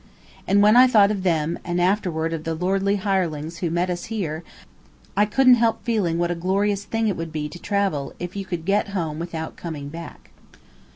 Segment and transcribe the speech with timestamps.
[0.47, 4.05] And when I thought of them, and afterward of the lordly hirelings who met us
[4.05, 4.43] here,
[5.15, 8.43] I couldn't help feeling what a glorious thing it would be to travel if you
[8.43, 10.31] could get home without coming back.